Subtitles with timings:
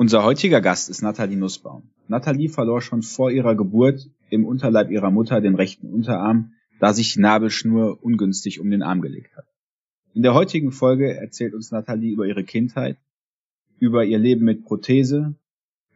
[0.00, 1.82] Unser heutiger Gast ist Nathalie Nussbaum.
[2.06, 7.14] Nathalie verlor schon vor ihrer Geburt im Unterleib ihrer Mutter den rechten Unterarm, da sich
[7.14, 9.46] die Nabelschnur ungünstig um den Arm gelegt hat.
[10.14, 12.96] In der heutigen Folge erzählt uns Nathalie über ihre Kindheit,
[13.80, 15.34] über ihr Leben mit Prothese,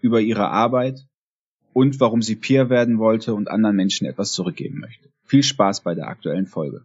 [0.00, 1.06] über ihre Arbeit
[1.72, 5.10] und warum sie Peer werden wollte und anderen Menschen etwas zurückgeben möchte.
[5.22, 6.84] Viel Spaß bei der aktuellen Folge.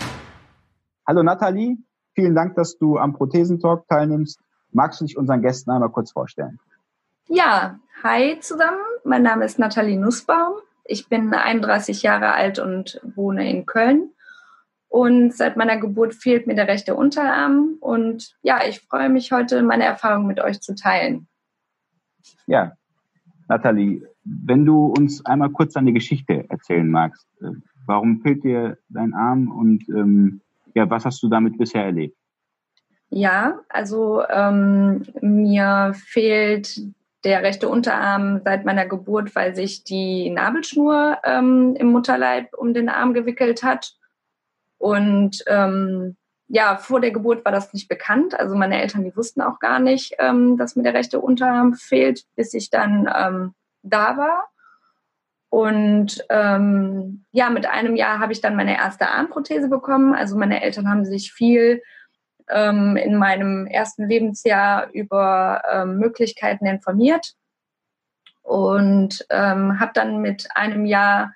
[1.07, 1.77] Hallo Nathalie,
[2.13, 4.39] vielen Dank, dass du am Prothesentalk teilnimmst.
[4.71, 6.59] Magst du dich unseren Gästen einmal kurz vorstellen?
[7.27, 8.79] Ja, hi zusammen.
[9.03, 10.53] Mein Name ist Nathalie Nussbaum.
[10.85, 14.11] Ich bin 31 Jahre alt und wohne in Köln.
[14.89, 17.77] Und seit meiner Geburt fehlt mir der rechte Unterarm.
[17.79, 21.27] Und ja, ich freue mich heute, meine Erfahrungen mit euch zu teilen.
[22.45, 22.73] Ja,
[23.47, 27.25] Nathalie, wenn du uns einmal kurz deine Geschichte erzählen magst.
[27.41, 27.51] Äh,
[27.87, 30.41] warum fehlt dir dein Arm und ähm,
[30.73, 32.15] ja, was hast du damit bisher erlebt?
[33.09, 36.79] Ja, also ähm, mir fehlt
[37.23, 42.89] der rechte Unterarm seit meiner Geburt, weil sich die Nabelschnur ähm, im Mutterleib um den
[42.89, 43.93] Arm gewickelt hat.
[44.77, 46.15] Und ähm,
[46.47, 48.37] ja, vor der Geburt war das nicht bekannt.
[48.39, 52.23] Also meine Eltern, die wussten auch gar nicht, ähm, dass mir der rechte Unterarm fehlt,
[52.35, 54.47] bis ich dann ähm, da war.
[55.51, 60.15] Und ähm, ja, mit einem Jahr habe ich dann meine erste Armprothese bekommen.
[60.15, 61.81] Also meine Eltern haben sich viel
[62.47, 67.33] ähm, in meinem ersten Lebensjahr über ähm, Möglichkeiten informiert
[68.43, 71.33] und ähm, habe dann mit einem Jahr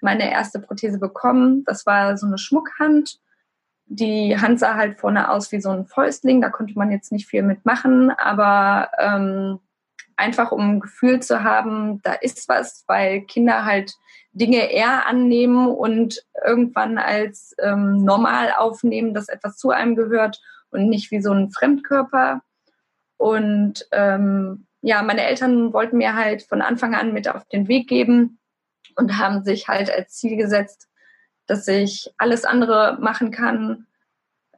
[0.00, 1.64] meine erste Prothese bekommen.
[1.64, 3.18] Das war so eine Schmuckhand.
[3.86, 6.40] Die Hand sah halt vorne aus wie so ein Fäustling.
[6.40, 9.58] Da konnte man jetzt nicht viel mitmachen, aber ähm,
[10.18, 13.94] einfach um ein Gefühl zu haben, da ist was, weil Kinder halt
[14.32, 20.40] Dinge eher annehmen und irgendwann als ähm, normal aufnehmen, dass etwas zu einem gehört
[20.70, 22.42] und nicht wie so ein Fremdkörper.
[23.16, 27.88] Und ähm, ja, meine Eltern wollten mir halt von Anfang an mit auf den Weg
[27.88, 28.38] geben
[28.96, 30.88] und haben sich halt als Ziel gesetzt,
[31.46, 33.86] dass ich alles andere machen kann,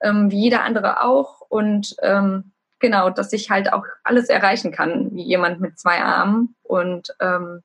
[0.03, 1.41] ähm, wie jeder andere auch.
[1.49, 6.57] Und ähm, genau, dass ich halt auch alles erreichen kann, wie jemand mit zwei Armen.
[6.63, 7.63] Und ähm,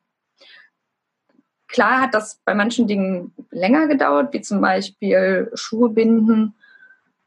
[1.68, 6.56] klar hat das bei manchen Dingen länger gedauert, wie zum Beispiel Schuhe binden.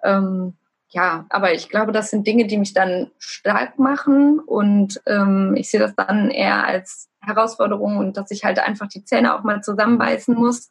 [0.02, 0.54] Ähm,
[0.90, 5.70] ja, aber ich glaube, das sind Dinge, die mich dann stark machen und ähm, ich
[5.70, 9.62] sehe das dann eher als Herausforderung und dass ich halt einfach die Zähne auch mal
[9.62, 10.70] zusammenbeißen muss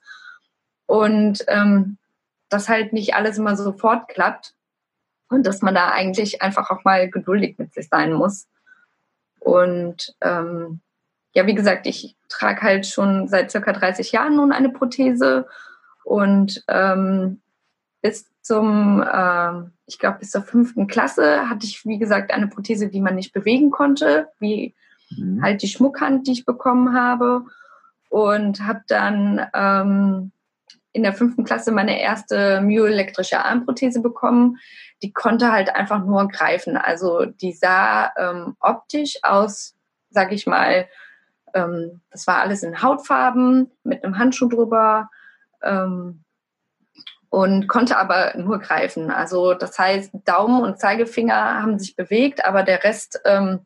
[0.87, 1.97] und ähm,
[2.49, 4.55] das halt nicht alles immer sofort klappt
[5.29, 8.47] und dass man da eigentlich einfach auch mal geduldig mit sich sein muss.
[9.39, 10.81] Und ähm,
[11.33, 15.47] ja, wie gesagt, ich trage halt schon seit circa 30 Jahren nun eine Prothese
[16.03, 17.41] und ähm,
[18.01, 22.87] bis zum, äh, ich glaube, bis zur fünften Klasse hatte ich, wie gesagt, eine Prothese,
[22.87, 24.73] die man nicht bewegen konnte, wie
[25.09, 25.41] mhm.
[25.43, 27.43] halt die Schmuckhand, die ich bekommen habe.
[28.09, 30.31] Und habe dann ähm,
[30.97, 34.57] in der fünften Klasse meine erste myoelektrische Armprothese bekommen.
[35.03, 36.75] Die konnte halt einfach nur greifen.
[36.75, 39.75] Also die sah ähm, optisch aus,
[40.09, 40.87] sag ich mal,
[41.53, 45.11] ähm, das war alles in Hautfarben mit einem Handschuh drüber
[45.61, 46.23] ähm,
[47.29, 49.11] und konnte aber nur greifen.
[49.11, 53.59] Also das heißt, Daumen und Zeigefinger haben sich bewegt, aber der Rest ähm,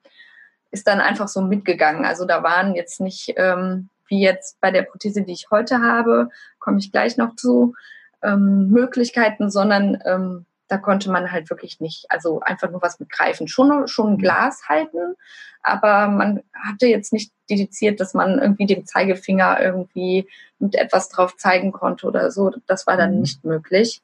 [0.71, 2.03] ist dann einfach so mitgegangen.
[2.03, 6.29] Also da waren jetzt nicht ähm, wie jetzt bei der Prothese, die ich heute habe,
[6.59, 7.73] komme ich gleich noch zu,
[8.21, 13.09] ähm, Möglichkeiten, sondern ähm, da konnte man halt wirklich nicht, also einfach nur was mit
[13.09, 13.47] greifen.
[13.47, 15.15] Schon, schon ein Glas halten,
[15.63, 20.27] aber man hatte jetzt nicht dediziert, dass man irgendwie den Zeigefinger irgendwie
[20.59, 22.51] mit etwas drauf zeigen konnte oder so.
[22.67, 23.21] Das war dann mhm.
[23.21, 24.01] nicht möglich.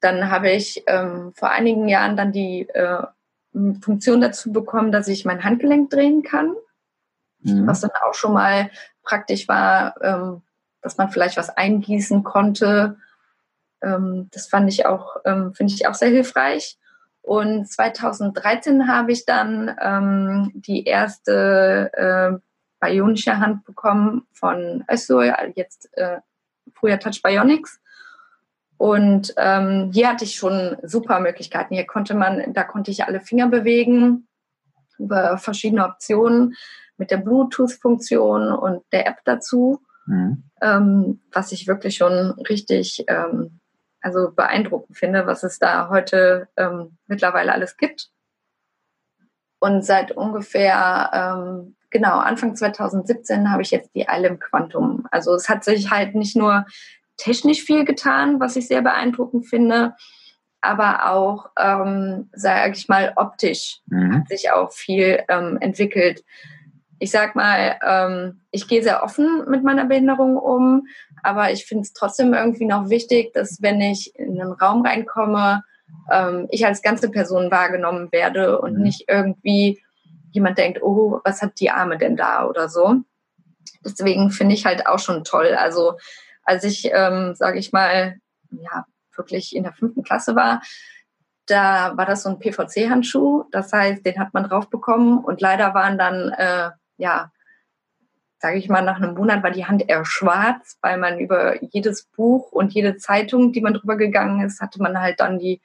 [0.00, 3.02] Dann habe ich ähm, vor einigen Jahren dann die äh,
[3.80, 6.54] Funktion dazu bekommen, dass ich mein Handgelenk drehen kann
[7.42, 7.66] mhm.
[7.66, 8.70] was dann auch schon mal
[9.02, 10.42] praktisch war, ähm,
[10.80, 12.96] dass man vielleicht was eingießen konnte.
[13.82, 16.78] Ähm, das fand ich auch, ähm, finde ich auch sehr hilfreich.
[17.22, 22.38] Und 2013 habe ich dann ähm, die erste äh,
[22.80, 26.18] bionische Hand bekommen von Össur, jetzt äh,
[26.74, 27.80] früher Touch Bionics.
[28.76, 31.74] Und ähm, hier hatte ich schon super Möglichkeiten.
[31.74, 34.26] Hier konnte man, da konnte ich alle Finger bewegen.
[34.98, 36.56] über verschiedene Optionen
[37.02, 40.44] mit der Bluetooth-Funktion und der App dazu, mhm.
[40.62, 43.58] ähm, was ich wirklich schon richtig ähm,
[44.00, 48.10] also beeindruckend finde, was es da heute ähm, mittlerweile alles gibt.
[49.58, 55.04] Und seit ungefähr, ähm, genau, Anfang 2017 habe ich jetzt die ILM Quantum.
[55.10, 56.66] Also es hat sich halt nicht nur
[57.16, 59.94] technisch viel getan, was ich sehr beeindruckend finde,
[60.60, 64.14] aber auch, ähm, sage ich mal, optisch mhm.
[64.20, 66.22] hat sich auch viel ähm, entwickelt.
[67.02, 70.86] Ich sag mal, ähm, ich gehe sehr offen mit meiner Behinderung um,
[71.24, 75.64] aber ich finde es trotzdem irgendwie noch wichtig, dass wenn ich in einen Raum reinkomme,
[76.12, 78.82] ähm, ich als ganze Person wahrgenommen werde und mhm.
[78.82, 79.82] nicht irgendwie
[80.30, 83.00] jemand denkt, oh, was hat die Arme denn da oder so.
[83.84, 85.56] Deswegen finde ich halt auch schon toll.
[85.58, 85.94] Also
[86.44, 88.18] als ich, ähm, sage ich mal,
[88.52, 90.62] ja, wirklich in der fünften Klasse war,
[91.46, 93.46] da war das so ein PVC-Handschuh.
[93.50, 96.70] Das heißt, den hat man drauf bekommen und leider waren dann, äh,
[97.02, 97.32] ja,
[98.38, 102.04] sage ich mal, nach einem Monat war die Hand eher schwarz, weil man über jedes
[102.04, 105.60] Buch und jede Zeitung, die man drüber gegangen ist, hatte man halt dann die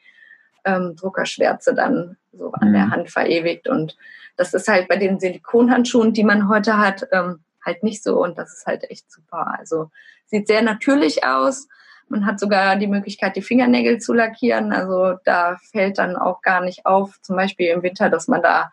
[0.66, 2.74] ähm, Druckerschwärze dann so an mhm.
[2.74, 3.68] der Hand verewigt.
[3.68, 3.98] Und
[4.36, 8.22] das ist halt bei den Silikonhandschuhen, die man heute hat, ähm, halt nicht so.
[8.22, 9.56] Und das ist halt echt super.
[9.58, 9.92] Also
[10.26, 11.68] sieht sehr natürlich aus.
[12.10, 14.72] Man hat sogar die Möglichkeit, die Fingernägel zu lackieren.
[14.72, 18.72] Also da fällt dann auch gar nicht auf, zum Beispiel im Winter, dass man da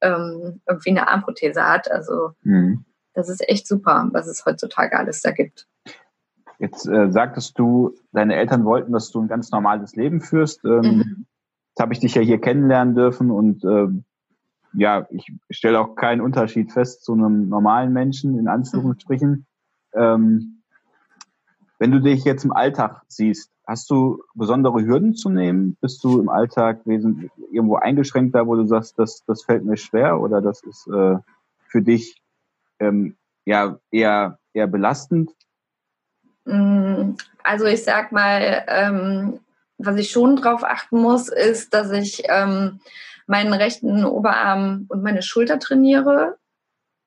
[0.00, 1.90] ähm, irgendwie eine Armprothese hat.
[1.90, 2.84] Also mhm.
[3.14, 5.66] das ist echt super, was es heutzutage alles da gibt.
[6.58, 10.64] Jetzt äh, sagtest du, deine Eltern wollten, dass du ein ganz normales Leben führst.
[10.64, 11.26] Ähm, mhm.
[11.70, 14.04] Jetzt habe ich dich ja hier kennenlernen dürfen und ähm,
[14.72, 19.46] ja, ich stelle auch keinen Unterschied fest zu einem normalen Menschen, in Anführungsstrichen.
[19.94, 20.00] Mhm.
[20.00, 20.62] Ähm,
[21.78, 25.76] wenn du dich jetzt im Alltag siehst, hast du besondere Hürden zu nehmen?
[25.80, 30.20] Bist du im Alltag irgendwo eingeschränkt da, wo du sagst, das, das fällt mir schwer
[30.20, 31.16] oder das ist äh,
[31.66, 32.22] für dich
[32.78, 35.32] ähm, ja eher, eher belastend?
[36.44, 39.40] Mm, also ich sag mal, ähm,
[39.78, 42.80] was ich schon drauf achten muss, ist, dass ich ähm,
[43.26, 46.38] meinen rechten Oberarm und meine Schulter trainiere.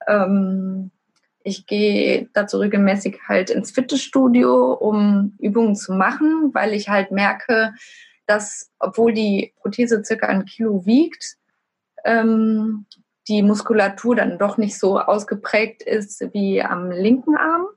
[0.07, 0.91] Ähm,
[1.43, 7.73] ich gehe dazu regelmäßig halt ins Fitnessstudio, um Übungen zu machen, weil ich halt merke,
[8.25, 11.37] dass, obwohl die Prothese circa ein Kilo wiegt,
[12.03, 12.85] ähm,
[13.27, 17.67] die Muskulatur dann doch nicht so ausgeprägt ist wie am linken Arm.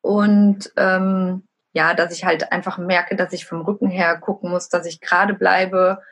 [0.00, 4.68] Und ähm, ja, dass ich halt einfach merke, dass ich vom Rücken her gucken muss,
[4.68, 6.02] dass ich gerade bleibe,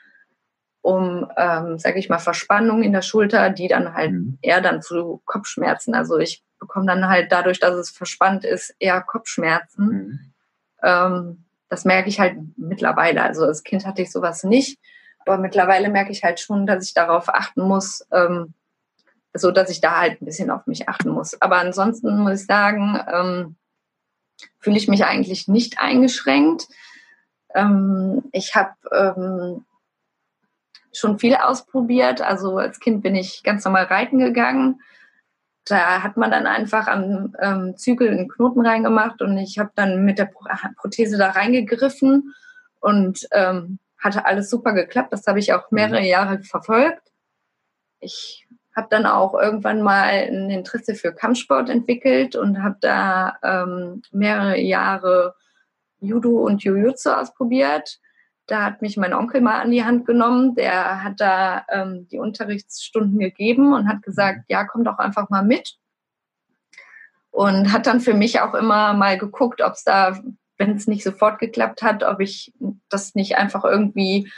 [0.82, 4.38] um, ähm, sage ich mal, Verspannung in der Schulter, die dann halt mhm.
[4.40, 5.94] eher dann zu Kopfschmerzen.
[5.94, 9.86] Also ich bekomme dann halt dadurch, dass es verspannt ist, eher Kopfschmerzen.
[9.86, 10.32] Mhm.
[10.82, 13.22] Ähm, das merke ich halt mittlerweile.
[13.22, 14.78] Also als Kind hatte ich sowas nicht,
[15.20, 18.54] aber mittlerweile merke ich halt schon, dass ich darauf achten muss, ähm,
[19.34, 21.40] so dass ich da halt ein bisschen auf mich achten muss.
[21.40, 23.56] Aber ansonsten muss ich sagen, ähm,
[24.58, 26.66] fühle ich mich eigentlich nicht eingeschränkt.
[27.54, 29.64] Ähm, ich habe ähm,
[30.92, 32.20] schon viel ausprobiert.
[32.20, 34.80] Also als Kind bin ich ganz normal reiten gegangen.
[35.64, 40.04] Da hat man dann einfach am ähm, Zügel einen Knoten reingemacht und ich habe dann
[40.04, 40.30] mit der
[40.76, 42.34] Prothese da reingegriffen
[42.80, 45.12] und ähm, hatte alles super geklappt.
[45.12, 47.02] Das habe ich auch mehrere Jahre verfolgt.
[48.00, 54.02] Ich habe dann auch irgendwann mal ein Interesse für Kampfsport entwickelt und habe da ähm,
[54.10, 55.34] mehrere Jahre
[56.00, 58.00] Judo und Jujutsu ausprobiert
[58.50, 60.54] da hat mich mein Onkel mal an die Hand genommen.
[60.56, 65.44] Der hat da ähm, die Unterrichtsstunden gegeben und hat gesagt, ja, komm doch einfach mal
[65.44, 65.76] mit.
[67.30, 70.18] Und hat dann für mich auch immer mal geguckt, ob es da,
[70.58, 72.52] wenn es nicht sofort geklappt hat, ob ich
[72.88, 74.30] das nicht einfach irgendwie,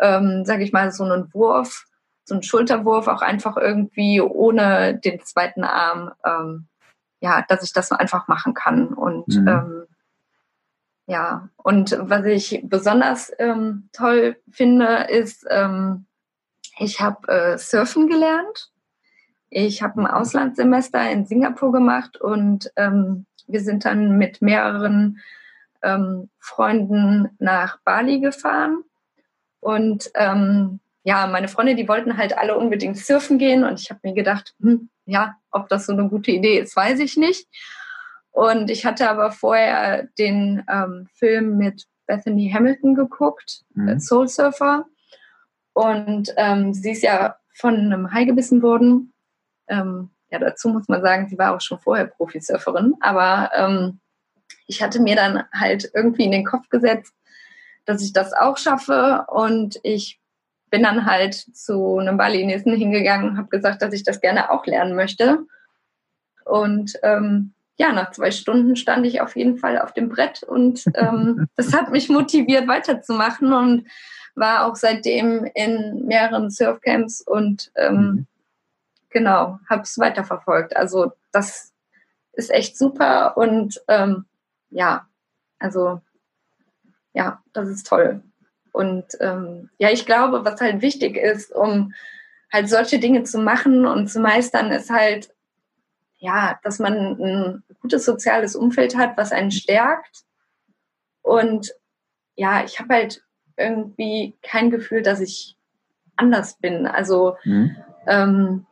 [0.00, 1.84] ähm, sage ich mal, so einen Wurf,
[2.24, 6.68] so einen Schulterwurf auch einfach irgendwie ohne den zweiten Arm, ähm,
[7.20, 8.88] ja, dass ich das einfach machen kann.
[8.88, 9.48] Und mhm.
[9.48, 9.86] ähm,
[11.08, 16.04] ja, und was ich besonders ähm, toll finde, ist, ähm,
[16.78, 18.70] ich habe äh, Surfen gelernt.
[19.48, 25.20] Ich habe ein Auslandssemester in Singapur gemacht und ähm, wir sind dann mit mehreren
[25.82, 28.84] ähm, Freunden nach Bali gefahren.
[29.60, 34.00] Und ähm, ja, meine Freunde, die wollten halt alle unbedingt surfen gehen und ich habe
[34.02, 37.48] mir gedacht, hm, ja, ob das so eine gute Idee ist, weiß ich nicht.
[38.38, 43.88] Und ich hatte aber vorher den ähm, Film mit Bethany Hamilton geguckt, mhm.
[43.88, 44.86] Äh, Soul Surfer.
[45.72, 49.12] Und ähm, sie ist ja von einem Hai gebissen worden.
[49.66, 52.94] Ähm, ja, dazu muss man sagen, sie war auch schon vorher Profisurferin.
[53.00, 53.98] Aber ähm,
[54.68, 57.12] ich hatte mir dann halt irgendwie in den Kopf gesetzt,
[57.86, 59.24] dass ich das auch schaffe.
[59.32, 60.20] Und ich
[60.70, 64.64] bin dann halt zu einem Balinesen hingegangen und habe gesagt, dass ich das gerne auch
[64.64, 65.40] lernen möchte.
[66.44, 70.84] Und ähm, ja, nach zwei Stunden stand ich auf jeden Fall auf dem Brett und
[70.94, 73.88] ähm, das hat mich motiviert, weiterzumachen und
[74.34, 78.26] war auch seitdem in mehreren Surfcamps und ähm, mhm.
[79.10, 80.76] genau, habe es weiterverfolgt.
[80.76, 81.72] Also das
[82.32, 84.26] ist echt super und ähm,
[84.70, 85.06] ja,
[85.58, 86.00] also
[87.14, 88.22] ja, das ist toll.
[88.72, 91.94] Und ähm, ja, ich glaube, was halt wichtig ist, um
[92.52, 95.30] halt solche Dinge zu machen und zu meistern, ist halt
[96.18, 100.24] ja, dass man ein gutes soziales Umfeld hat, was einen stärkt.
[101.22, 101.72] Und
[102.34, 103.22] ja, ich habe halt
[103.56, 105.56] irgendwie kein Gefühl, dass ich
[106.16, 106.86] anders bin.
[106.86, 107.76] Also mhm.
[108.06, 108.66] ähm,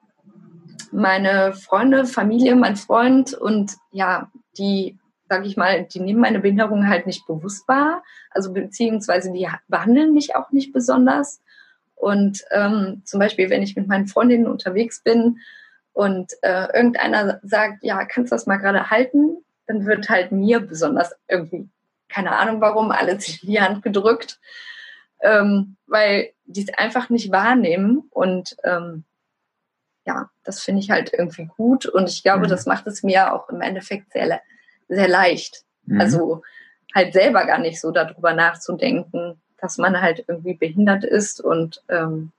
[0.93, 4.99] meine Freunde, Familie, mein Freund und ja, die,
[5.29, 8.03] sage ich mal, die nehmen meine Behinderung halt nicht bewusst wahr.
[8.31, 11.43] Also beziehungsweise die behandeln mich auch nicht besonders.
[11.95, 15.39] Und ähm, zum Beispiel, wenn ich mit meinen Freundinnen unterwegs bin,
[15.97, 20.61] und äh, irgendeiner sagt, ja, kannst du das mal gerade halten, dann wird halt mir
[20.61, 21.71] besonders irgendwie,
[22.11, 24.39] keine Ahnung warum, alles in die Hand gedrückt,
[25.23, 29.05] ähm, weil die es einfach nicht wahrnehmen und ähm,
[30.05, 32.51] ja, das finde ich halt irgendwie gut und ich glaube, mhm.
[32.51, 34.43] das macht es mir auch im Endeffekt sehr,
[34.89, 35.63] sehr leicht.
[35.87, 35.99] Mhm.
[35.99, 36.43] Also
[36.95, 42.33] halt selber gar nicht so darüber nachzudenken, dass man halt irgendwie behindert ist und ähm,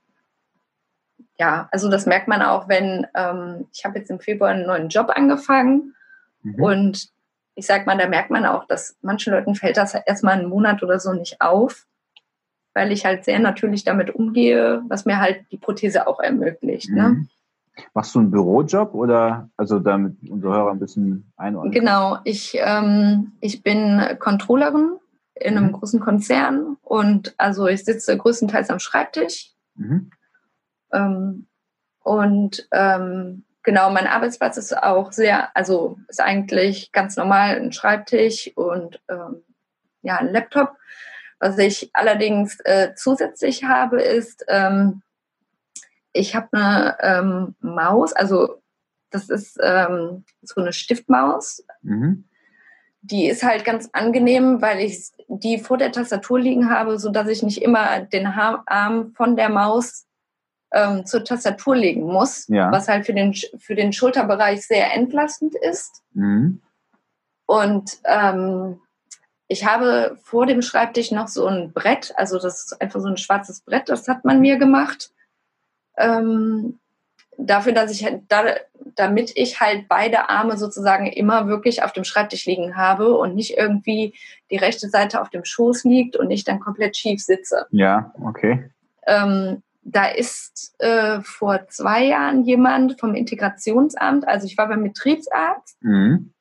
[1.39, 4.89] ja, also das merkt man auch, wenn ähm, ich habe jetzt im Februar einen neuen
[4.89, 5.95] Job angefangen
[6.41, 6.63] mhm.
[6.63, 7.09] und
[7.55, 10.83] ich sag mal, da merkt man auch, dass manchen Leuten fällt das erstmal einen Monat
[10.83, 11.87] oder so nicht auf,
[12.73, 16.91] weil ich halt sehr natürlich damit umgehe, was mir halt die Prothese auch ermöglicht.
[16.91, 17.09] Ne?
[17.09, 17.15] Mhm.
[17.15, 17.27] Ne?
[17.93, 21.71] Machst du einen Bürojob oder also damit unsere Hörer ein bisschen einordnen?
[21.71, 24.97] Genau, ich, ähm, ich bin Controllerin
[25.35, 25.73] in einem mhm.
[25.73, 29.51] großen Konzern und also ich sitze größtenteils am Schreibtisch.
[29.75, 30.09] Mhm.
[30.91, 31.47] Ähm,
[32.03, 38.51] und ähm, genau, mein Arbeitsplatz ist auch sehr, also ist eigentlich ganz normal ein Schreibtisch
[38.55, 39.43] und ähm,
[40.01, 40.77] ja, ein Laptop.
[41.39, 45.01] Was ich allerdings äh, zusätzlich habe, ist, ähm,
[46.13, 48.61] ich habe eine ähm, Maus, also
[49.09, 51.63] das ist ähm, so eine Stiftmaus.
[51.81, 52.25] Mhm.
[53.01, 57.27] Die ist halt ganz angenehm, weil ich die vor der Tastatur liegen habe, so dass
[57.27, 60.07] ich nicht immer den Arm von der Maus
[60.71, 62.71] ähm, zur Tastatur legen muss, ja.
[62.71, 66.03] was halt für den, für den Schulterbereich sehr entlastend ist.
[66.13, 66.61] Mhm.
[67.45, 68.79] Und ähm,
[69.47, 73.17] ich habe vor dem Schreibtisch noch so ein Brett, also das ist einfach so ein
[73.17, 75.11] schwarzes Brett, das hat man mir gemacht.
[75.97, 76.79] Ähm,
[77.37, 78.43] dafür, dass ich halt, da,
[78.95, 83.57] damit ich halt beide Arme sozusagen immer wirklich auf dem Schreibtisch liegen habe und nicht
[83.57, 84.13] irgendwie
[84.51, 87.67] die rechte Seite auf dem Schoß liegt und ich dann komplett schief sitze.
[87.71, 88.69] Ja, okay.
[89.05, 95.81] Ähm, da ist äh, vor zwei Jahren jemand vom Integrationsamt, also ich war beim Betriebsarzt
[95.81, 96.33] mhm.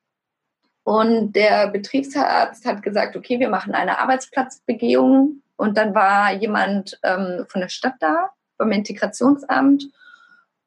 [0.82, 7.46] und der Betriebsarzt hat gesagt, okay, wir machen eine Arbeitsplatzbegehung und dann war jemand ähm,
[7.48, 9.84] von der Stadt da, beim Integrationsamt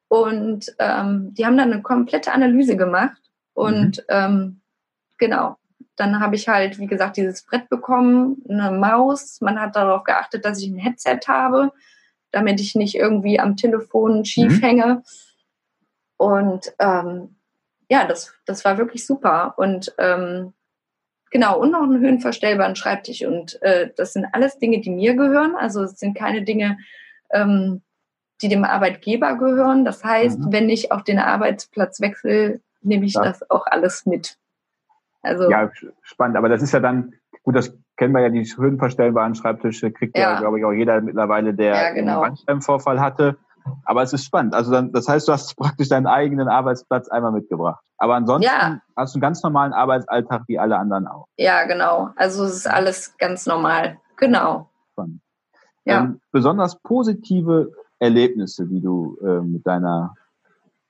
[0.07, 3.21] und ähm, die haben dann eine komplette Analyse gemacht
[3.53, 4.03] und mhm.
[4.07, 4.61] ähm,
[5.17, 5.57] genau,
[5.97, 9.41] dann habe ich halt, wie gesagt, dieses Brett bekommen, eine Maus.
[9.41, 11.73] Man hat darauf geachtet, dass ich ein Headset habe
[12.31, 14.61] damit ich nicht irgendwie am Telefon schief mhm.
[14.61, 15.03] hänge.
[16.17, 17.35] Und ähm,
[17.89, 19.55] ja, das, das war wirklich super.
[19.57, 20.53] Und ähm,
[21.31, 23.25] genau, und noch einen höhenverstellbaren Schreibtisch.
[23.25, 25.55] Und äh, das sind alles Dinge, die mir gehören.
[25.55, 26.77] Also es sind keine Dinge,
[27.31, 27.81] ähm,
[28.41, 29.85] die dem Arbeitgeber gehören.
[29.85, 30.51] Das heißt, mhm.
[30.51, 33.23] wenn ich auf den Arbeitsplatz wechsle, nehme ich ja.
[33.23, 34.37] das auch alles mit.
[35.21, 35.69] Also, ja,
[36.01, 36.37] spannend.
[36.37, 40.33] Aber das ist ja dann, gut, das kennen wir ja die höhenverstellbaren Schreibtische, kriegt ja,
[40.33, 42.21] ja glaube ich, auch jeder mittlerweile, der ja, genau.
[42.21, 43.37] einen Bandscheibenvorfall hatte.
[43.83, 44.55] Aber es ist spannend.
[44.55, 47.83] Also dann, das heißt, du hast praktisch deinen eigenen Arbeitsplatz einmal mitgebracht.
[47.97, 48.79] Aber ansonsten ja.
[48.95, 51.25] hast du einen ganz normalen Arbeitsalltag wie alle anderen auch.
[51.37, 52.09] Ja, genau.
[52.15, 53.97] Also es ist alles ganz normal.
[54.15, 54.69] Genau.
[54.93, 55.21] Spannend.
[55.85, 55.99] Ja.
[55.99, 60.15] Ähm, besonders positive Erlebnisse, die du äh, mit deiner,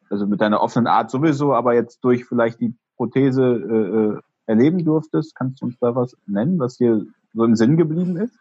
[0.10, 4.84] also mit deiner offenen Art sowieso, aber jetzt durch vielleicht die Prothese äh, äh erleben
[4.84, 5.36] durftest?
[5.36, 8.36] Kannst du uns da was nennen, was dir so im Sinn geblieben ist?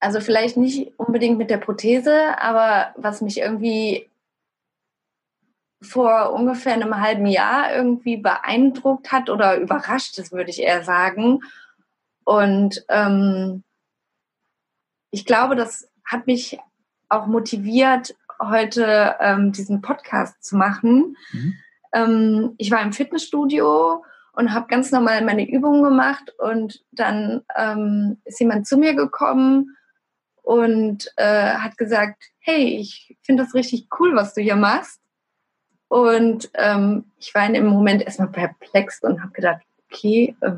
[0.00, 4.08] Also vielleicht nicht unbedingt mit der Prothese, aber was mich irgendwie
[5.80, 11.40] vor ungefähr einem halben Jahr irgendwie beeindruckt hat oder überrascht, das würde ich eher sagen.
[12.24, 13.62] Und ähm,
[15.10, 16.58] ich glaube, das hat mich
[17.08, 21.16] auch motiviert, heute ähm, diesen Podcast zu machen.
[21.32, 21.54] Mhm.
[21.92, 24.04] Ähm, ich war im Fitnessstudio
[24.38, 29.76] und habe ganz normal meine Übungen gemacht und dann ähm, ist jemand zu mir gekommen
[30.42, 35.00] und äh, hat gesagt, hey, ich finde das richtig cool, was du hier machst.
[35.88, 40.52] Und ähm, ich war in dem Moment erstmal perplex und habe gedacht, okay, äh,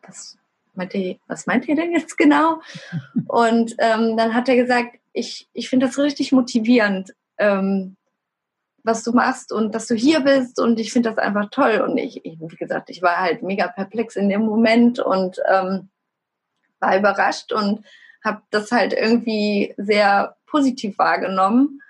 [0.00, 0.38] was,
[0.72, 2.62] meint ihr, was meint ihr denn jetzt genau?
[3.26, 7.96] Und ähm, dann hat er gesagt, ich, ich finde das richtig motivierend, ähm,
[8.88, 11.84] was du machst und dass du hier bist und ich finde das einfach toll.
[11.86, 15.90] Und ich, ich, wie gesagt, ich war halt mega perplex in dem Moment und ähm,
[16.80, 17.84] war überrascht und
[18.24, 21.80] habe das halt irgendwie sehr positiv wahrgenommen.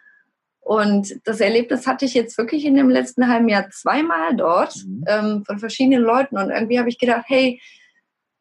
[0.61, 5.05] Und das Erlebnis hatte ich jetzt wirklich in dem letzten halben Jahr zweimal dort mhm.
[5.07, 6.37] ähm, von verschiedenen Leuten.
[6.37, 7.61] Und irgendwie habe ich gedacht, hey,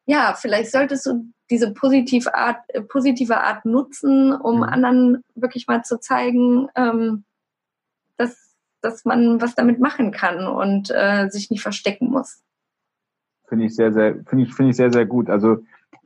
[0.04, 4.62] ja, vielleicht solltest du diese positive Art, äh, positive Art nutzen, um mhm.
[4.64, 7.24] anderen wirklich mal zu zeigen, ähm,
[8.80, 12.42] dass, man was damit machen kann und äh, sich nicht verstecken muss.
[13.48, 15.30] Finde ich sehr, sehr, finde ich, finde ich sehr, sehr gut.
[15.30, 15.58] Also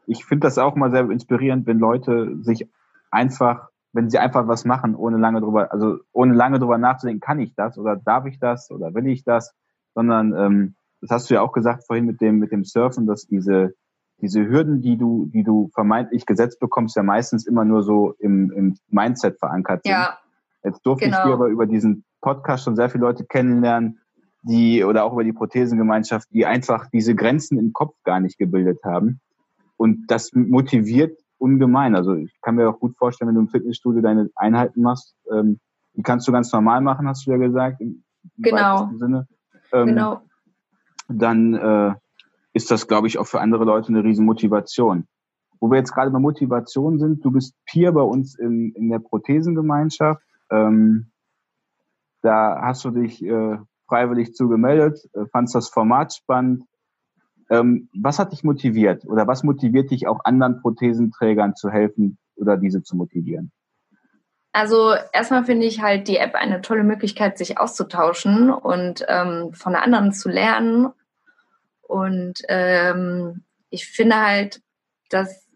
[0.06, 2.68] ich finde das auch mal sehr inspirierend, wenn Leute sich
[3.10, 7.40] einfach wenn sie einfach was machen, ohne lange drüber, also ohne lange drüber nachzudenken, kann
[7.40, 9.54] ich das oder darf ich das oder will ich das,
[9.94, 13.26] sondern ähm, das hast du ja auch gesagt vorhin mit dem mit dem Surfen, dass
[13.26, 13.74] diese
[14.20, 18.50] diese Hürden, die du die du vermeintlich gesetzt bekommst, ja meistens immer nur so im,
[18.52, 19.92] im Mindset verankert sind.
[19.92, 20.18] Ja.
[20.64, 21.18] Jetzt durfte genau.
[21.18, 23.98] ich dir aber über diesen Podcast schon sehr viele Leute kennenlernen,
[24.42, 28.78] die oder auch über die Prothesengemeinschaft, die einfach diese Grenzen im Kopf gar nicht gebildet
[28.84, 29.20] haben.
[29.76, 31.94] Und das motiviert ungemein.
[31.94, 35.58] Also ich kann mir auch gut vorstellen, wenn du im Fitnessstudio deine Einheiten machst, ähm,
[35.94, 37.80] die kannst du ganz normal machen, hast du ja gesagt.
[37.80, 38.04] Im,
[38.38, 38.90] genau.
[38.96, 39.26] Sinne.
[39.72, 40.20] Ähm, genau.
[41.08, 41.94] Dann äh,
[42.52, 45.06] ist das, glaube ich, auch für andere Leute eine riesen Motivation.
[45.60, 48.98] Wo wir jetzt gerade bei Motivation sind, du bist Peer bei uns in, in der
[48.98, 50.22] Prothesengemeinschaft.
[50.50, 51.11] Ähm,
[52.22, 56.64] da hast du dich äh, freiwillig zugemeldet, äh, fandst das Format spannend,
[57.50, 62.56] ähm, was hat dich motiviert oder was motiviert dich auch anderen Prothesenträgern zu helfen oder
[62.56, 63.52] diese zu motivieren?
[64.52, 69.74] Also erstmal finde ich halt die App eine tolle Möglichkeit, sich auszutauschen und ähm, von
[69.74, 70.88] anderen zu lernen.
[71.80, 74.62] Und ähm, ich finde halt,
[75.08, 75.46] dass,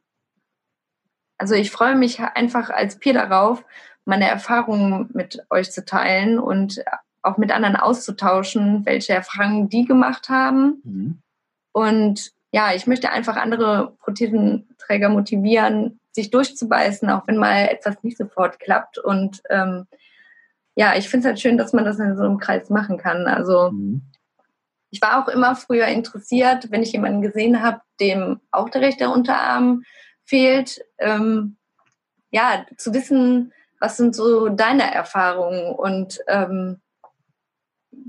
[1.36, 3.64] also ich freue mich einfach als Peer darauf,
[4.06, 6.82] meine Erfahrungen mit euch zu teilen und
[7.22, 10.80] auch mit anderen auszutauschen, welche Erfahrungen die gemacht haben.
[10.84, 11.18] Mhm.
[11.72, 18.16] Und ja, ich möchte einfach andere Prothesenträger motivieren, sich durchzubeißen, auch wenn mal etwas nicht
[18.16, 18.96] sofort klappt.
[18.96, 19.86] Und ähm,
[20.76, 23.26] ja, ich finde es halt schön, dass man das in so einem Kreis machen kann.
[23.26, 24.02] Also mhm.
[24.90, 29.10] ich war auch immer früher interessiert, wenn ich jemanden gesehen habe, dem auch der rechte
[29.10, 29.82] Unterarm
[30.24, 31.56] fehlt, ähm,
[32.30, 36.80] ja, zu wissen, was sind so deine Erfahrungen und ähm,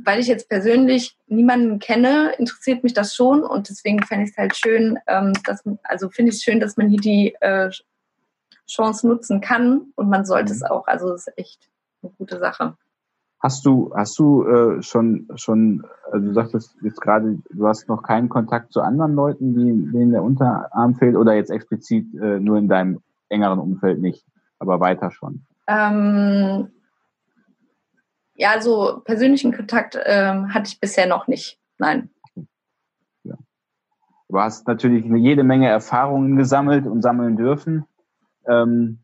[0.03, 4.37] weil ich jetzt persönlich niemanden kenne, interessiert mich das schon und deswegen fände ich es
[4.37, 7.69] halt schön, ähm, dass, also finde ich es schön, dass man hier die äh,
[8.67, 10.67] Chance nutzen kann und man sollte es mhm.
[10.67, 10.87] auch.
[10.87, 11.69] Also es ist echt
[12.01, 12.75] eine gute Sache.
[13.39, 18.01] Hast du, hast du äh, schon, schon, also du sagtest jetzt gerade, du hast noch
[18.01, 22.57] keinen Kontakt zu anderen Leuten, die, denen der Unterarm fehlt oder jetzt explizit äh, nur
[22.57, 24.25] in deinem engeren Umfeld nicht,
[24.57, 25.45] aber weiter schon?
[25.67, 26.71] Ähm,
[28.35, 31.59] ja, so persönlichen Kontakt ähm, hatte ich bisher noch nicht.
[31.77, 32.09] Nein.
[33.23, 33.35] Ja.
[34.29, 37.85] Du hast natürlich jede Menge Erfahrungen gesammelt und sammeln dürfen.
[38.47, 38.99] Ähm,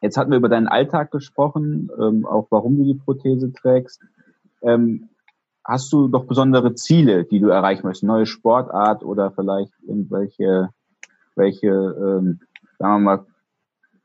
[0.00, 4.00] jetzt hatten wir über deinen Alltag gesprochen, ähm, auch warum du die Prothese trägst.
[4.62, 5.10] Ähm,
[5.64, 8.04] hast du doch besondere Ziele, die du erreichen möchtest?
[8.04, 10.70] Neue Sportart oder vielleicht irgendwelche
[11.38, 12.40] welche, ähm,
[12.78, 13.26] sagen wir mal,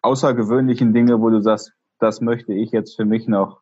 [0.03, 3.61] außergewöhnlichen Dinge, wo du sagst, das möchte ich jetzt für mich noch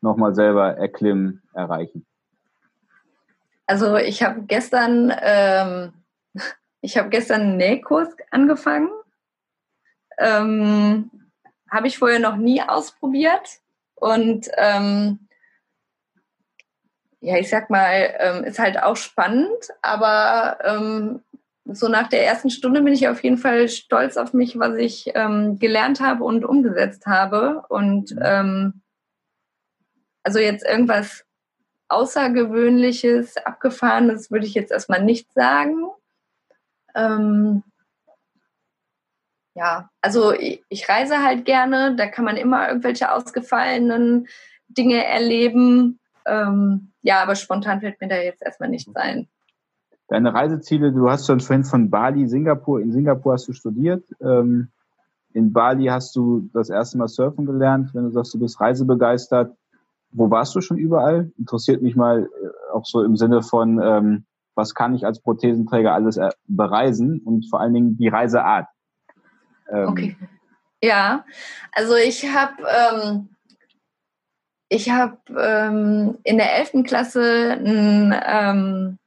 [0.00, 2.06] nochmal selber erklimmen, erreichen?
[3.66, 5.92] Also ich habe gestern, ähm,
[6.80, 8.90] ich gestern einen Nähkurs angefangen.
[10.18, 11.10] Ähm,
[11.70, 13.60] habe ich vorher noch nie ausprobiert
[13.94, 15.26] und ähm,
[17.20, 21.22] ja, ich sag mal, ähm, ist halt auch spannend, aber ähm,
[21.64, 25.10] so nach der ersten Stunde bin ich auf jeden Fall stolz auf mich, was ich
[25.14, 28.22] ähm, gelernt habe und umgesetzt habe und mhm.
[28.22, 28.82] ähm,
[30.22, 31.24] also jetzt irgendwas
[31.88, 35.88] Außergewöhnliches, Abgefahrenes würde ich jetzt erstmal nicht sagen.
[36.94, 37.62] Ähm,
[39.54, 44.26] ja, also ich, ich, reise halt gerne, da kann man immer irgendwelche ausgefallenen
[44.68, 46.00] Dinge erleben.
[46.24, 49.28] Ähm, ja, aber spontan fällt mir da jetzt erstmal nicht ein.
[50.12, 54.04] Deine Reiseziele, du hast schon vorhin von Bali, Singapur, in Singapur hast du studiert.
[54.20, 54.68] Ähm,
[55.32, 57.94] in Bali hast du das erste Mal surfen gelernt.
[57.94, 59.56] Wenn du sagst, du bist reisebegeistert,
[60.10, 61.32] wo warst du schon überall?
[61.38, 65.94] Interessiert mich mal äh, auch so im Sinne von, ähm, was kann ich als Prothesenträger
[65.94, 68.66] alles bereisen und vor allen Dingen die Reiseart.
[69.70, 70.16] Ähm, okay.
[70.82, 71.24] Ja,
[71.72, 73.28] also ich habe ähm,
[74.68, 76.84] ich ähm, in der 11.
[76.84, 78.98] Klasse ein, ähm,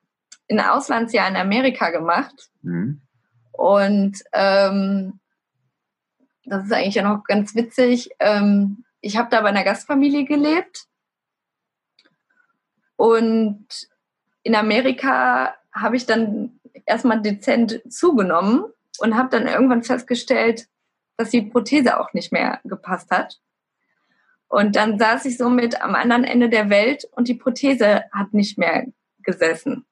[0.50, 2.50] ein Auslandsjahr in Amerika gemacht.
[2.62, 3.02] Mhm.
[3.52, 5.20] Und ähm,
[6.46, 8.10] das ist eigentlich ja noch ganz witzig.
[8.20, 10.86] Ähm, ich habe da bei einer Gastfamilie gelebt.
[12.96, 13.68] Und
[14.44, 18.66] in Amerika habe ich dann erstmal dezent zugenommen
[19.00, 20.68] und habe dann irgendwann festgestellt,
[21.18, 23.40] dass die Prothese auch nicht mehr gepasst hat.
[24.48, 28.58] Und dann saß ich somit am anderen Ende der Welt und die Prothese hat nicht
[28.58, 28.86] mehr
[29.24, 29.86] gesessen.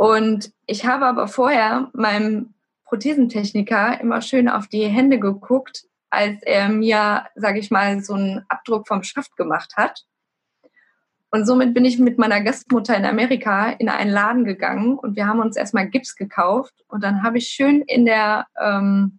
[0.00, 2.54] Und ich habe aber vorher meinem
[2.86, 8.42] Prothesentechniker immer schön auf die Hände geguckt, als er mir, sage ich mal, so einen
[8.48, 10.06] Abdruck vom Schaft gemacht hat.
[11.30, 15.26] Und somit bin ich mit meiner Gastmutter in Amerika in einen Laden gegangen und wir
[15.26, 19.18] haben uns erstmal Gips gekauft und dann habe ich schön in der ähm,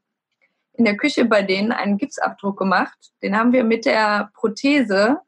[0.73, 2.97] in der Küche bei denen einen Gipsabdruck gemacht.
[3.21, 5.19] Den haben wir mit der Prothese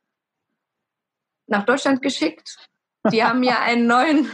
[1.46, 2.72] nach Deutschland geschickt.
[3.12, 4.30] Die haben mir einen neuen,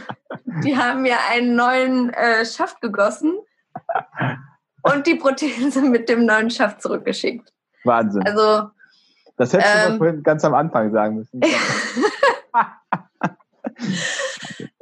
[0.64, 3.38] die haben mir einen neuen äh, Schaft gegossen
[4.82, 7.52] und die Prothese mit dem neuen Schaft zurückgeschickt.
[7.84, 8.22] Wahnsinn.
[8.26, 8.70] Also
[9.36, 11.40] das hättest ähm, du vorhin ganz am Anfang sagen müssen.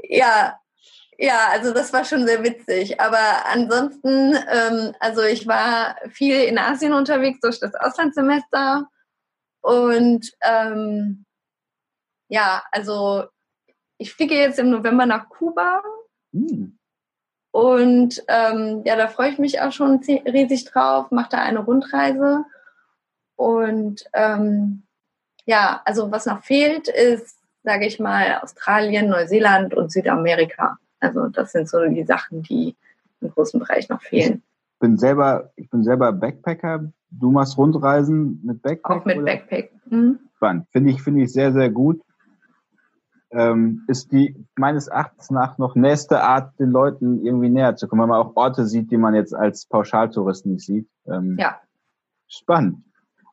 [0.03, 0.59] ja,
[1.17, 3.01] ja, also das war schon sehr witzig.
[3.01, 8.89] Aber ansonsten, ähm, also ich war viel in Asien unterwegs durch das Auslandssemester.
[9.61, 11.25] Und ähm,
[12.29, 13.27] ja, also
[13.99, 15.83] ich fliege jetzt im November nach Kuba.
[16.33, 16.79] Mhm.
[17.51, 22.45] Und ähm, ja, da freue ich mich auch schon riesig drauf, mache da eine Rundreise.
[23.37, 24.85] Und ähm,
[25.45, 30.79] ja, also was noch fehlt, ist, sage ich mal, Australien, Neuseeland und Südamerika.
[31.01, 32.77] Also das sind so die Sachen, die
[33.21, 34.43] im großen Bereich noch fehlen.
[34.75, 36.93] Ich bin selber, ich bin selber Backpacker.
[37.11, 39.01] Du machst Rundreisen mit Backpack?
[39.01, 39.25] Auch mit oder?
[39.25, 39.73] Backpack.
[39.87, 40.21] Mhm.
[40.37, 40.67] Spannend.
[40.71, 42.01] Finde ich, finde ich sehr, sehr gut.
[43.31, 48.03] Ähm, ist die meines Erachtens nach noch nächste Art, den Leuten irgendwie näher zu kommen,
[48.03, 50.89] wenn man auch Orte sieht, die man jetzt als Pauschaltourist nicht sieht.
[51.07, 51.61] Ähm, ja.
[52.27, 52.85] Spannend.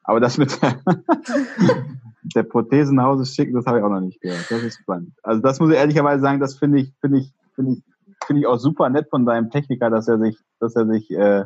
[0.03, 0.75] Aber das mit der,
[2.35, 4.45] der Prothesenhause schicken, das habe ich auch noch nicht gehört.
[4.49, 5.13] Das ist spannend.
[5.23, 7.83] Also das muss ich ehrlicherweise sagen, das finde ich, finde ich finde ich,
[8.25, 11.45] finde ich auch super nett von deinem Techniker, dass er sich, dass er sich äh,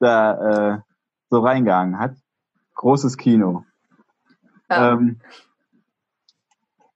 [0.00, 0.78] da äh,
[1.30, 2.16] so reingegangen hat.
[2.74, 3.64] Großes Kino.
[4.68, 4.92] Ja.
[4.92, 5.20] Ähm,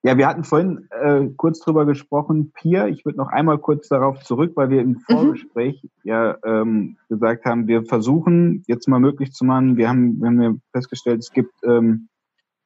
[0.02, 2.86] ja, wir hatten vorhin äh, kurz drüber gesprochen, Pia.
[2.86, 5.00] Ich würde noch einmal kurz darauf zurück, weil wir im mhm.
[5.00, 5.88] Vorgespräch mhm.
[6.04, 9.76] ja ähm, gesagt haben, wir versuchen jetzt mal möglich zu machen.
[9.76, 12.08] Wir haben, wir haben festgestellt, es gibt ähm,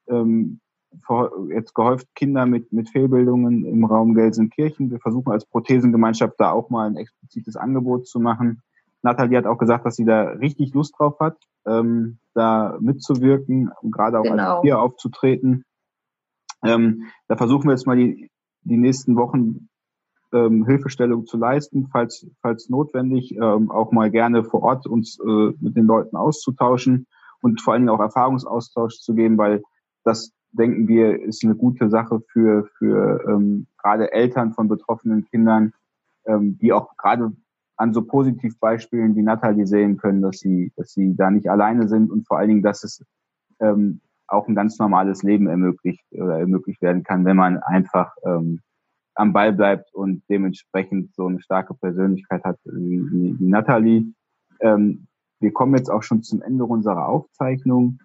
[0.09, 0.61] ähm,
[1.49, 4.91] jetzt gehäuft Kinder mit, mit Fehlbildungen im Raum Gelsenkirchen.
[4.91, 8.63] Wir versuchen als Prothesengemeinschaft da auch mal ein explizites Angebot zu machen.
[9.03, 14.21] Nathalie hat auch gesagt, dass sie da richtig Lust drauf hat, ähm, da mitzuwirken gerade
[14.21, 14.57] auch genau.
[14.57, 15.65] als Peer aufzutreten.
[16.65, 18.31] Ähm, da versuchen wir jetzt mal die,
[18.63, 19.69] die nächsten Wochen
[20.33, 25.53] ähm, Hilfestellung zu leisten, falls, falls notwendig, ähm, auch mal gerne vor Ort uns äh,
[25.61, 27.07] mit den Leuten auszutauschen
[27.41, 29.63] und vor allen Dingen auch Erfahrungsaustausch zu geben, weil
[30.05, 35.73] das denken wir, ist eine gute Sache für, für ähm, gerade Eltern von betroffenen Kindern,
[36.27, 37.33] ähm, die auch gerade
[37.77, 42.11] an so Positivbeispielen wie Nathalie sehen können, dass sie, dass sie da nicht alleine sind
[42.11, 43.05] und vor allen Dingen, dass es
[43.61, 44.01] ähm,
[44.33, 48.61] auch ein ganz normales Leben ermöglicht oder ermöglicht werden kann, wenn man einfach ähm,
[49.15, 54.07] am Ball bleibt und dementsprechend so eine starke Persönlichkeit hat wie, wie, wie Nathalie.
[54.61, 55.07] Ähm,
[55.41, 57.99] wir kommen jetzt auch schon zum Ende unserer Aufzeichnung.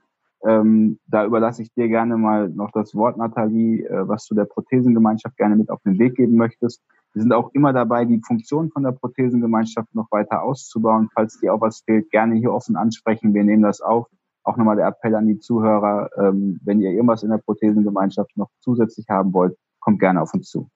[0.45, 4.45] Ähm, da überlasse ich dir gerne mal noch das Wort, Nathalie, äh, was du der
[4.45, 6.83] Prothesengemeinschaft gerne mit auf den Weg geben möchtest.
[7.13, 11.09] Wir sind auch immer dabei, die Funktion von der Prothesengemeinschaft noch weiter auszubauen.
[11.13, 13.33] Falls dir auch was fehlt, gerne hier offen ansprechen.
[13.33, 14.07] Wir nehmen das auf.
[14.47, 18.49] Auch nochmal der Appell an die Zuhörer, ähm, wenn ihr irgendwas in der Prothesengemeinschaft noch
[18.61, 20.69] zusätzlich haben wollt, kommt gerne auf uns zu.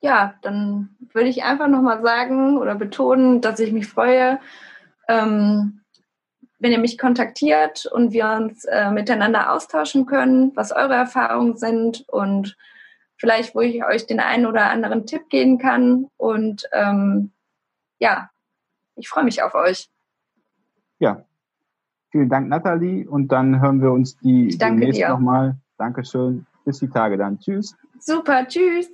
[0.00, 4.38] Ja, dann würde ich einfach nochmal sagen oder betonen, dass ich mich freue,
[5.08, 5.80] ähm,
[6.58, 12.06] wenn ihr mich kontaktiert und wir uns äh, miteinander austauschen können, was eure Erfahrungen sind
[12.08, 12.54] und
[13.16, 16.10] vielleicht, wo ich euch den einen oder anderen Tipp geben kann.
[16.18, 17.32] Und ähm,
[17.98, 18.28] ja,
[18.94, 19.88] ich freue mich auf euch.
[20.98, 21.24] Ja,
[22.10, 23.08] vielen Dank, Nathalie.
[23.08, 25.56] Und dann hören wir uns die demnächst nochmal.
[25.78, 26.46] Dankeschön.
[26.64, 27.38] Bis die Tage dann.
[27.38, 27.74] Tschüss.
[27.98, 28.90] Super, tschüss.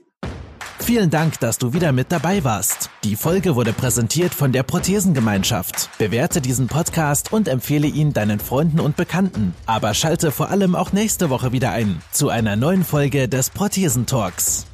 [0.81, 2.90] Vielen Dank, dass du wieder mit dabei warst.
[3.05, 5.88] Die Folge wurde präsentiert von der Prothesengemeinschaft.
[5.98, 9.55] Bewerte diesen Podcast und empfehle ihn deinen Freunden und Bekannten.
[9.64, 14.66] Aber schalte vor allem auch nächste Woche wieder ein zu einer neuen Folge des Prothesentalks.